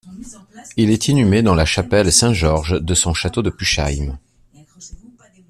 [0.77, 4.17] Il est inhumé dans la chapelle Saint-Georges de son château de Puchheim.